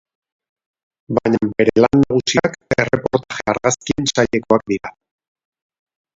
[1.17, 4.95] Baina bere lan nagusiak erreportaje-argazkien sailekoak dira.